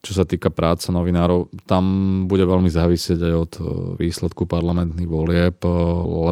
čo 0.00 0.12
sa 0.16 0.24
týka 0.24 0.48
práce 0.48 0.88
novinárov, 0.88 1.52
tam 1.68 1.84
bude 2.32 2.48
veľmi 2.48 2.72
závisieť 2.72 3.20
aj 3.20 3.34
od 3.36 3.52
e, 3.60 3.62
výsledku 4.08 4.48
parlamentných 4.48 5.06
volieb, 5.06 5.60
e, 5.62 5.68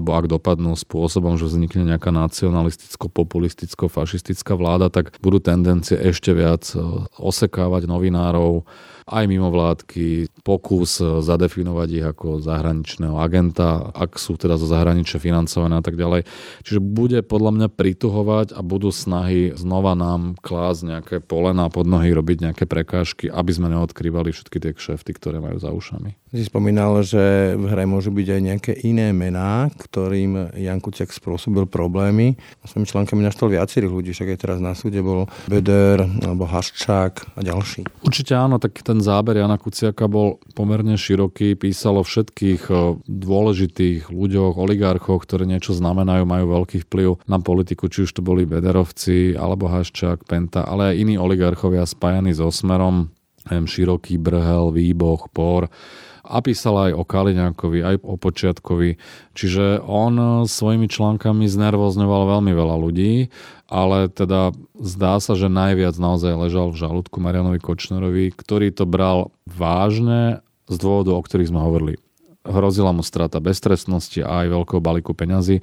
lebo 0.00 0.16
ak 0.16 0.32
dopadnú 0.32 0.72
spôsobom, 0.74 1.36
že 1.36 1.44
vznikne 1.44 1.92
nejaká 1.94 2.08
nacionalisticko-populisticko-fašistická 2.08 4.56
vláda, 4.56 4.88
tak 4.90 5.14
budú 5.22 5.38
tendencie 5.58 5.98
ešte 5.98 6.30
viac 6.30 6.70
e, 6.72 6.78
osekávať 7.18 7.90
novinárov, 7.90 8.62
aj 9.08 9.24
mimovládky, 9.24 10.28
pokus 10.44 11.00
zadefinovať 11.00 11.88
ich 11.90 12.06
ako 12.06 12.44
zahraničného 12.44 13.16
agenta, 13.16 13.88
ak 13.96 14.20
sú 14.20 14.36
teda 14.36 14.60
zo 14.60 14.68
zahraničia 14.68 15.16
financované 15.16 15.80
a 15.80 15.84
tak 15.84 15.96
ďalej. 15.96 16.28
Čiže 16.62 16.80
bude 16.84 17.24
podľa 17.24 17.50
mňa 17.56 17.68
prituhovať 17.72 18.52
a 18.52 18.60
budú 18.60 18.92
snahy 18.92 19.56
znova 19.56 19.96
nám 19.96 20.36
klásť 20.40 20.80
nejaké 20.84 21.16
polená 21.24 21.72
pod 21.72 21.88
nohy, 21.88 22.12
robiť 22.12 22.52
nejaké 22.52 22.64
prekážky, 22.68 23.32
aby 23.32 23.50
sme 23.52 23.72
neodkrývali 23.72 24.30
všetky 24.30 24.56
tie 24.60 24.72
kšefty, 24.76 25.16
ktoré 25.16 25.40
majú 25.40 25.56
za 25.56 25.72
ušami. 25.72 26.14
Si 26.28 26.44
spomínal, 26.44 27.00
že 27.00 27.56
v 27.56 27.64
hre 27.72 27.88
môžu 27.88 28.12
byť 28.12 28.28
aj 28.28 28.40
nejaké 28.44 28.72
iné 28.84 29.16
mená, 29.16 29.72
ktorým 29.72 30.52
Jan 30.60 30.76
Kuciak 30.84 31.08
spôsobil 31.08 31.64
problémy. 31.64 32.36
Svojimi 32.68 32.84
článkami 32.84 33.24
naštal 33.24 33.48
viacerých 33.48 33.88
ľudí, 33.88 34.12
však 34.12 34.36
aj 34.36 34.38
teraz 34.44 34.58
na 34.60 34.76
súde 34.76 35.00
bol 35.00 35.24
Beder 35.48 36.04
alebo 36.04 36.44
Haščák 36.44 37.32
a 37.32 37.40
ďalší. 37.40 37.88
Určite 38.04 38.36
áno, 38.36 38.60
tak 38.60 38.76
ten 38.84 38.97
záber 39.00 39.40
Jana 39.40 39.58
Kuciaka 39.58 40.06
bol 40.06 40.38
pomerne 40.52 40.94
široký, 40.98 41.54
písal 41.54 41.98
o 42.00 42.04
všetkých 42.04 42.68
dôležitých 43.06 44.12
ľuďoch, 44.12 44.54
oligarchoch, 44.58 45.22
ktoré 45.24 45.48
niečo 45.48 45.74
znamenajú, 45.74 46.28
majú 46.28 46.46
veľký 46.62 46.86
vplyv 46.86 47.24
na 47.26 47.38
politiku, 47.42 47.88
či 47.88 48.06
už 48.06 48.18
to 48.18 48.22
boli 48.22 48.44
Bederovci 48.44 49.34
alebo 49.34 49.68
Haščák, 49.70 50.24
Penta, 50.28 50.66
ale 50.66 50.92
aj 50.92 50.98
iní 51.00 51.14
oligarchovia 51.16 51.86
spájani 51.88 52.34
so 52.34 52.52
Smerom, 52.52 53.10
Široký, 53.48 54.20
Brhel, 54.20 54.76
Výboch, 54.76 55.32
Por 55.32 55.72
a 56.28 56.44
písal 56.44 56.76
aj 56.76 56.92
o 56.92 57.02
Kaliňákovi, 57.08 57.80
aj 57.80 57.96
o 58.04 58.20
Počiatkovi. 58.20 59.00
Čiže 59.32 59.80
on 59.80 60.44
svojimi 60.44 60.84
článkami 60.84 61.48
znervozňoval 61.48 62.38
veľmi 62.38 62.52
veľa 62.52 62.76
ľudí, 62.76 63.32
ale 63.68 64.12
teda 64.12 64.52
zdá 64.76 65.16
sa, 65.24 65.32
že 65.32 65.48
najviac 65.48 65.96
naozaj 65.96 66.36
ležal 66.36 66.68
v 66.68 66.80
žalúdku 66.84 67.16
Marianovi 67.24 67.60
Kočnerovi, 67.60 68.28
ktorý 68.36 68.76
to 68.76 68.84
bral 68.84 69.32
vážne 69.48 70.44
z 70.68 70.76
dôvodu, 70.76 71.16
o 71.16 71.24
ktorých 71.24 71.48
sme 71.48 71.64
hovorili. 71.64 71.96
Hrozila 72.48 72.96
mu 72.96 73.04
strata 73.04 73.38
beztrestnosti 73.38 74.24
a 74.24 74.42
aj 74.44 74.56
veľkého 74.56 74.80
balíku 74.80 75.12
peňazí, 75.12 75.60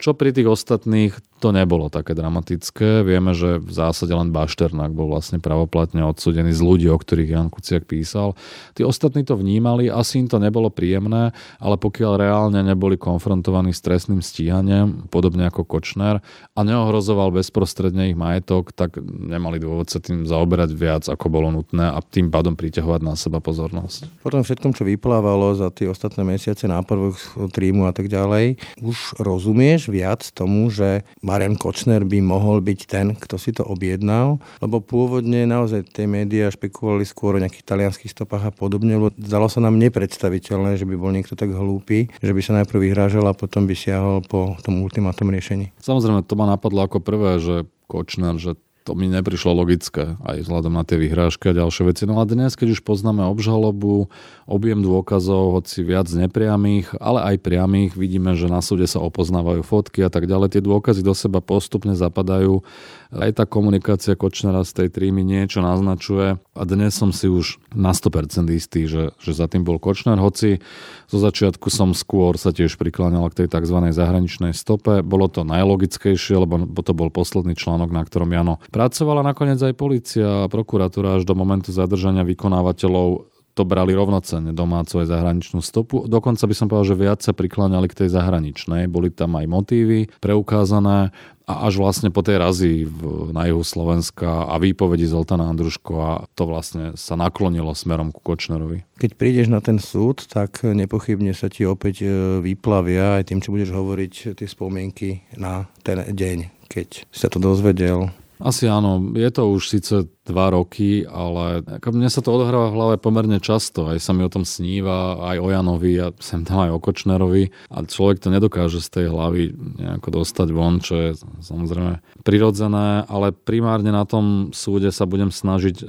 čo 0.00 0.16
pri 0.16 0.32
tých 0.32 0.48
ostatných 0.48 1.12
to 1.40 1.52
nebolo 1.56 1.88
také 1.88 2.12
dramatické. 2.12 3.00
Vieme, 3.04 3.32
že 3.32 3.60
v 3.60 3.72
zásade 3.72 4.12
len 4.12 4.28
Bašternák 4.28 4.92
bol 4.92 5.08
vlastne 5.08 5.40
pravoplatne 5.40 6.04
odsudený 6.04 6.52
z 6.52 6.60
ľudí, 6.60 6.86
o 6.92 6.96
ktorých 6.96 7.32
Jan 7.32 7.48
Kuciak 7.48 7.88
písal. 7.88 8.36
Tí 8.76 8.84
ostatní 8.84 9.24
to 9.24 9.40
vnímali, 9.40 9.88
asi 9.88 10.20
im 10.20 10.28
to 10.28 10.36
nebolo 10.36 10.68
príjemné, 10.68 11.32
ale 11.56 11.76
pokiaľ 11.80 12.12
reálne 12.20 12.60
neboli 12.60 13.00
konfrontovaní 13.00 13.72
s 13.72 13.80
trestným 13.80 14.20
stíhaním, 14.20 15.08
podobne 15.08 15.48
ako 15.48 15.64
Kočner, 15.64 16.20
a 16.52 16.60
neohrozoval 16.60 17.32
bezprostredne 17.32 18.12
ich 18.12 18.16
majetok, 18.20 18.76
tak 18.76 19.00
nemali 19.00 19.56
dôvod 19.56 19.88
sa 19.88 20.00
tým 20.00 20.28
zaoberať 20.28 20.76
viac, 20.76 21.08
ako 21.08 21.26
bolo 21.32 21.48
nutné 21.52 21.88
a 21.88 22.00
tým 22.04 22.28
pádom 22.28 22.52
priťahovať 22.52 23.00
na 23.00 23.16
seba 23.16 23.40
pozornosť. 23.40 24.20
Potom 24.20 24.44
všetkom, 24.44 24.76
čo 24.76 24.84
vyplávalo 24.84 25.56
za 25.56 25.72
tie 25.72 25.88
ostatné 25.88 26.19
mesiace 26.26 26.64
náporvok 26.66 27.16
trímu 27.50 27.88
a 27.88 27.92
tak 27.92 28.10
ďalej, 28.10 28.58
už 28.80 29.20
rozumieš 29.20 29.88
viac 29.90 30.24
tomu, 30.32 30.68
že 30.70 31.04
Marian 31.20 31.56
Kočner 31.56 32.04
by 32.06 32.18
mohol 32.22 32.62
byť 32.62 32.80
ten, 32.86 33.06
kto 33.16 33.36
si 33.36 33.50
to 33.52 33.66
objednal, 33.66 34.38
lebo 34.62 34.80
pôvodne 34.80 35.44
naozaj 35.44 35.90
tie 35.90 36.06
médiá 36.06 36.48
špekulovali 36.52 37.04
skôr 37.04 37.36
o 37.36 37.42
nejakých 37.42 37.66
talianských 37.66 38.12
stopách 38.12 38.48
a 38.48 38.52
podobne, 38.52 38.96
lebo 38.96 39.08
zdalo 39.16 39.50
sa 39.50 39.62
nám 39.62 39.76
nepredstaviteľné, 39.80 40.76
že 40.80 40.88
by 40.88 40.94
bol 40.96 41.12
niekto 41.12 41.34
tak 41.34 41.52
hlúpy, 41.52 42.12
že 42.20 42.32
by 42.32 42.40
sa 42.40 42.56
najprv 42.62 42.90
vyhrážal 42.90 43.24
a 43.28 43.36
potom 43.36 43.66
by 43.68 43.74
siahol 43.76 44.24
po 44.24 44.56
tom 44.64 44.80
ultimátom 44.80 45.28
riešení. 45.28 45.72
Samozrejme, 45.82 46.24
to 46.24 46.34
ma 46.38 46.46
napadlo 46.48 46.84
ako 46.86 47.02
prvé, 47.02 47.40
že 47.42 47.68
Kočner, 47.90 48.38
že 48.38 48.54
to 48.84 48.96
mi 48.96 49.06
neprišlo 49.12 49.52
logické, 49.52 50.16
aj 50.24 50.46
vzhľadom 50.46 50.72
na 50.72 50.84
tie 50.88 50.96
vyhrážky 50.96 51.52
a 51.52 51.56
ďalšie 51.56 51.82
veci. 51.92 52.04
No 52.08 52.18
a 52.18 52.24
dnes, 52.24 52.56
keď 52.56 52.78
už 52.78 52.80
poznáme 52.80 53.20
obžalobu, 53.28 54.08
objem 54.48 54.80
dôkazov, 54.80 55.60
hoci 55.60 55.84
viac 55.84 56.08
nepriamých, 56.08 56.96
ale 56.96 57.34
aj 57.34 57.44
priamých, 57.44 57.92
vidíme, 57.94 58.32
že 58.34 58.48
na 58.48 58.64
súde 58.64 58.88
sa 58.88 59.04
opoznávajú 59.04 59.60
fotky 59.60 60.00
a 60.00 60.10
tak 60.10 60.24
ďalej. 60.24 60.56
Tie 60.56 60.62
dôkazy 60.64 61.04
do 61.04 61.12
seba 61.12 61.44
postupne 61.44 61.92
zapadajú 61.92 62.64
aj 63.10 63.42
tá 63.42 63.44
komunikácia 63.46 64.14
Kočnera 64.14 64.62
z 64.62 64.72
tej 64.84 64.88
trímy 64.94 65.26
niečo 65.26 65.58
naznačuje 65.60 66.38
a 66.38 66.62
dnes 66.62 66.94
som 66.94 67.10
si 67.10 67.26
už 67.26 67.58
na 67.74 67.90
100% 67.90 68.46
istý, 68.54 68.86
že, 68.86 69.10
že 69.18 69.32
za 69.34 69.50
tým 69.50 69.66
bol 69.66 69.82
Kočner, 69.82 70.18
hoci 70.22 70.62
zo 71.10 71.18
začiatku 71.18 71.66
som 71.68 71.90
skôr 71.90 72.38
sa 72.38 72.54
tiež 72.54 72.78
prikláňal 72.78 73.26
k 73.34 73.44
tej 73.44 73.48
tzv. 73.50 73.78
zahraničnej 73.90 74.54
stope. 74.54 75.02
Bolo 75.02 75.26
to 75.26 75.42
najlogickejšie, 75.42 76.38
lebo 76.38 76.62
to 76.80 76.92
bol 76.94 77.10
posledný 77.10 77.58
článok, 77.58 77.90
na 77.90 78.06
ktorom 78.06 78.30
Jano 78.30 78.62
pracovala 78.70 79.26
nakoniec 79.26 79.58
aj 79.58 79.74
policia 79.74 80.46
a 80.46 80.50
prokuratúra 80.50 81.18
až 81.18 81.26
do 81.26 81.34
momentu 81.34 81.74
zadržania 81.74 82.22
vykonávateľov 82.22 83.30
to 83.54 83.66
brali 83.66 83.92
rovnocenne 83.92 84.54
domácu 84.54 85.02
aj 85.02 85.10
zahraničnú 85.10 85.60
stopu. 85.60 86.06
Dokonca 86.06 86.46
by 86.46 86.54
som 86.54 86.66
povedal, 86.70 86.94
že 86.94 87.02
viac 87.02 87.20
sa 87.20 87.34
prikláňali 87.34 87.90
k 87.90 87.98
tej 88.04 88.08
zahraničnej. 88.14 88.86
Boli 88.86 89.10
tam 89.10 89.36
aj 89.36 89.46
motívy 89.50 90.08
preukázané 90.22 91.10
a 91.50 91.66
až 91.66 91.82
vlastne 91.82 92.14
po 92.14 92.22
tej 92.22 92.38
razi 92.38 92.86
v, 92.86 93.34
na 93.34 93.50
juhu 93.50 93.66
Slovenska 93.66 94.46
a 94.46 94.54
výpovedi 94.62 95.10
Zoltana 95.10 95.50
a 95.50 96.10
to 96.38 96.42
vlastne 96.46 96.94
sa 96.94 97.18
naklonilo 97.18 97.74
smerom 97.74 98.14
ku 98.14 98.22
Kočnerovi. 98.22 98.86
Keď 99.02 99.10
prídeš 99.18 99.50
na 99.50 99.58
ten 99.58 99.82
súd, 99.82 100.30
tak 100.30 100.62
nepochybne 100.62 101.34
sa 101.34 101.50
ti 101.50 101.66
opäť 101.66 102.06
e, 102.06 102.08
vyplavia 102.38 103.18
aj 103.18 103.34
tým, 103.34 103.42
čo 103.42 103.50
budeš 103.50 103.74
hovoriť 103.74 104.38
tie 104.38 104.46
spomienky 104.46 105.26
na 105.34 105.66
ten 105.82 106.06
deň, 106.06 106.70
keď 106.70 107.10
sa 107.10 107.26
to 107.26 107.42
dozvedel. 107.42 108.14
Asi 108.40 108.64
áno, 108.70 109.12
je 109.12 109.28
to 109.28 109.52
už 109.52 109.62
síce 109.68 110.08
dva 110.30 110.54
roky, 110.54 111.02
ale 111.04 111.66
ako 111.66 111.90
mne 111.90 112.06
sa 112.06 112.22
to 112.22 112.30
odohráva 112.30 112.70
v 112.70 112.76
hlave 112.78 112.96
pomerne 113.02 113.42
často. 113.42 113.90
Aj 113.90 113.98
sa 113.98 114.14
mi 114.14 114.22
o 114.22 114.30
tom 114.30 114.46
sníva, 114.46 115.18
aj 115.18 115.36
o 115.42 115.48
Janovi 115.50 115.94
a 115.98 116.14
sem 116.22 116.46
tam 116.46 116.62
aj 116.64 116.70
o 116.70 116.78
Kočnerovi. 116.78 117.50
A 117.74 117.82
človek 117.82 118.22
to 118.22 118.30
nedokáže 118.30 118.78
z 118.78 118.88
tej 118.88 119.06
hlavy 119.10 119.52
nejako 119.82 120.22
dostať 120.22 120.48
von, 120.54 120.78
čo 120.78 120.94
je 120.94 121.10
samozrejme 121.42 122.22
prirodzené, 122.22 123.04
ale 123.10 123.34
primárne 123.34 123.90
na 123.90 124.06
tom 124.06 124.54
súde 124.54 124.94
sa 124.94 125.08
budem 125.08 125.34
snažiť 125.34 125.82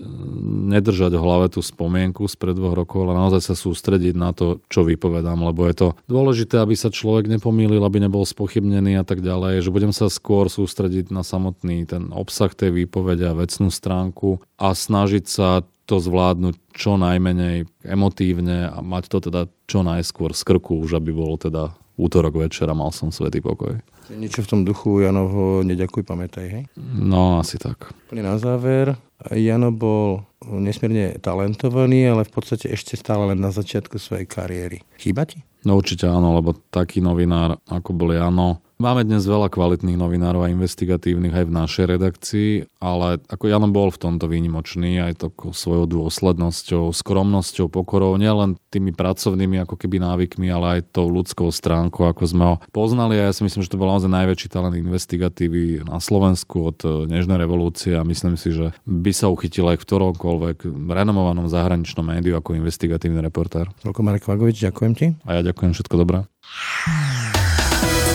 nedržať 0.72 1.14
v 1.14 1.22
hlave 1.22 1.52
tú 1.52 1.60
spomienku 1.62 2.26
z 2.26 2.36
pred 2.40 2.56
dvoch 2.56 2.74
rokov, 2.74 3.06
ale 3.06 3.20
naozaj 3.20 3.52
sa 3.52 3.56
sústrediť 3.56 4.16
na 4.16 4.32
to, 4.32 4.64
čo 4.72 4.88
vypovedám, 4.88 5.38
lebo 5.44 5.68
je 5.68 5.76
to 5.76 5.88
dôležité, 6.08 6.58
aby 6.58 6.74
sa 6.74 6.88
človek 6.88 7.28
nepomýlil, 7.28 7.84
aby 7.84 8.00
nebol 8.00 8.24
spochybnený 8.24 8.98
a 8.98 9.06
tak 9.06 9.20
ďalej, 9.20 9.68
že 9.68 9.74
budem 9.74 9.92
sa 9.92 10.08
skôr 10.08 10.48
sústrediť 10.48 11.12
na 11.12 11.22
samotný 11.28 11.84
ten 11.84 12.10
obsah 12.16 12.54
tej 12.56 12.72
výpovede 12.72 13.28
a 13.28 13.36
vecnú 13.36 13.68
stránku 13.68 14.31
a 14.62 14.72
snažiť 14.72 15.26
sa 15.26 15.66
to 15.90 16.00
zvládnuť 16.00 16.56
čo 16.72 16.96
najmenej 16.96 17.68
emotívne 17.84 18.72
a 18.72 18.80
mať 18.80 19.04
to 19.12 19.18
teda 19.28 19.42
čo 19.68 19.84
najskôr 19.84 20.32
z 20.32 20.42
krku, 20.48 20.80
už 20.88 21.02
aby 21.02 21.12
bolo 21.12 21.36
teda 21.36 21.76
útorok 22.00 22.40
večer 22.48 22.70
a 22.72 22.78
mal 22.78 22.96
som 22.96 23.12
svetý 23.12 23.44
pokoj. 23.44 23.76
Niečo 24.12 24.44
v 24.44 24.50
tom 24.52 24.62
duchu 24.68 25.04
Janovo 25.04 25.64
neďakuj, 25.64 26.04
pamätaj, 26.04 26.48
hej? 26.52 26.64
No, 26.80 27.40
asi 27.40 27.56
tak. 27.56 27.96
Na 28.12 28.36
záver, 28.36 29.00
Jano 29.32 29.72
bol 29.72 30.28
nesmierne 30.44 31.16
talentovaný, 31.22 32.12
ale 32.12 32.28
v 32.28 32.32
podstate 32.34 32.68
ešte 32.68 33.00
stále 33.00 33.32
len 33.32 33.40
na 33.40 33.56
začiatku 33.56 33.96
svojej 33.96 34.28
kariéry. 34.28 34.84
Chýba 35.00 35.24
ti? 35.24 35.40
No 35.64 35.78
určite 35.78 36.10
áno, 36.10 36.34
lebo 36.36 36.58
taký 36.74 37.00
novinár, 37.00 37.62
ako 37.70 37.94
bol 37.94 38.12
Jano, 38.12 38.60
Máme 38.82 39.06
dnes 39.06 39.30
veľa 39.30 39.54
kvalitných 39.54 39.94
novinárov 39.94 40.42
a 40.42 40.50
investigatívnych 40.50 41.38
aj 41.38 41.46
v 41.46 41.54
našej 41.54 41.86
redakcii, 41.86 42.52
ale 42.82 43.22
ako 43.30 43.46
Jan 43.46 43.70
bol 43.70 43.94
v 43.94 44.02
tomto 44.02 44.26
výnimočný 44.26 44.98
aj 44.98 45.22
to 45.22 45.30
svojou 45.54 45.86
dôslednosťou, 45.86 46.90
skromnosťou, 46.90 47.70
pokorou, 47.70 48.18
nielen 48.18 48.58
tými 48.74 48.90
pracovnými 48.90 49.62
ako 49.62 49.78
keby 49.78 50.02
návykmi, 50.02 50.50
ale 50.50 50.82
aj 50.82 50.98
tou 50.98 51.14
ľudskou 51.14 51.54
stránkou, 51.54 52.10
ako 52.10 52.24
sme 52.26 52.44
ho 52.50 52.56
poznali 52.74 53.22
a 53.22 53.30
ja 53.30 53.34
si 53.38 53.46
myslím, 53.46 53.62
že 53.62 53.70
to 53.70 53.78
bol 53.78 53.86
naozaj 53.86 54.10
najväčší 54.10 54.50
talent 54.50 54.74
investigatívy 54.74 55.86
na 55.86 56.02
Slovensku 56.02 56.74
od 56.74 56.82
e, 56.82 57.06
Nežnej 57.06 57.38
revolúcie 57.38 57.94
a 57.94 58.02
myslím 58.02 58.34
si, 58.34 58.50
že 58.50 58.74
by 58.90 59.14
sa 59.14 59.30
uchytil 59.30 59.70
aj 59.70 59.78
v 59.78 59.86
ktoromkoľvek 59.86 60.58
renomovanom 60.90 61.46
zahraničnom 61.46 62.02
médiu 62.02 62.34
ako 62.34 62.58
investigatívny 62.58 63.22
reportér. 63.22 63.70
Toľko 63.86 64.02
Marek 64.02 64.26
Vagovič, 64.26 64.58
ďakujem 64.58 64.94
ti. 64.98 65.14
A 65.30 65.38
ja 65.38 65.46
ďakujem, 65.46 65.78
všetko 65.78 65.96
dobré. 66.02 66.26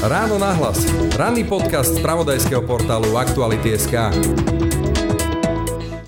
Ráno 0.06 0.38
na 0.38 0.54
hlas. 0.54 0.86
Ranný 1.18 1.42
podcast 1.50 1.90
z 1.90 1.98
pravodajského 1.98 2.62
portálu 2.62 3.18
Aktuality.sk. 3.18 4.14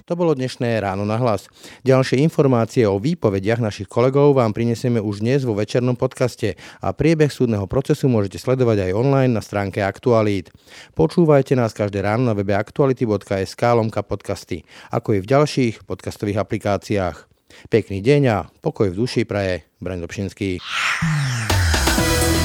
To 0.06 0.14
bolo 0.14 0.38
dnešné 0.38 0.78
ráno 0.78 1.02
na 1.02 1.18
hlas. 1.18 1.50
Ďalšie 1.82 2.22
informácie 2.22 2.86
o 2.86 3.02
výpovediach 3.02 3.58
našich 3.58 3.90
kolegov 3.90 4.38
vám 4.38 4.54
prinesieme 4.54 5.02
už 5.02 5.18
dnes 5.18 5.42
vo 5.42 5.58
večernom 5.58 5.98
podcaste 5.98 6.54
a 6.78 6.94
priebeh 6.94 7.26
súdneho 7.26 7.66
procesu 7.66 8.06
môžete 8.06 8.38
sledovať 8.38 8.86
aj 8.86 8.94
online 8.94 9.34
na 9.34 9.42
stránke 9.42 9.82
Aktualít. 9.82 10.54
Počúvajte 10.94 11.58
nás 11.58 11.74
každé 11.74 11.98
ráno 11.98 12.22
na 12.22 12.38
webe 12.38 12.54
aktuality.sk 12.54 13.62
lomka 13.74 14.06
podcasty, 14.06 14.62
ako 14.94 15.18
i 15.18 15.26
v 15.26 15.26
ďalších 15.26 15.74
podcastových 15.90 16.38
aplikáciách. 16.38 17.26
Pekný 17.66 17.98
deň 17.98 18.22
a 18.30 18.46
pokoj 18.62 18.94
v 18.94 18.98
duši 19.02 19.26
praje 19.26 19.66
Brand 19.82 19.98
Dobšinský. 20.06 20.62